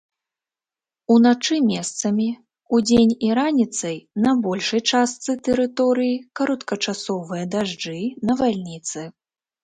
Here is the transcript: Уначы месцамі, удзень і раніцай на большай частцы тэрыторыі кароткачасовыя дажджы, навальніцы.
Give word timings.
Уначы 1.15 1.55
месцамі, 1.71 2.27
удзень 2.77 3.11
і 3.27 3.27
раніцай 3.39 3.97
на 4.23 4.31
большай 4.45 4.81
частцы 4.93 5.35
тэрыторыі 5.49 6.15
кароткачасовыя 6.39 7.43
дажджы, 7.57 7.95
навальніцы. 8.31 9.05